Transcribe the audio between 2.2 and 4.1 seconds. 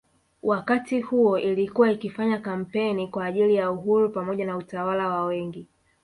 kampeni kwa ajili ya uhuru